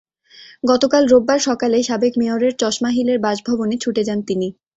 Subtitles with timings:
[0.63, 4.47] গতকাল রোববার সকালে সাবেক মেয়রের চশমা হিলের বাসভবনে ছুটে যান তিনি।